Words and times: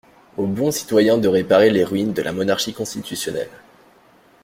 Aux 0.35 0.47
bons 0.47 0.71
citoyens 0.71 1.19
de 1.19 1.27
réparer 1.27 1.69
les 1.69 1.83
ruines 1.83 2.11
de 2.11 2.23
la 2.23 2.31
monarchie 2.31 2.73
constitutionnelle. 2.73 3.51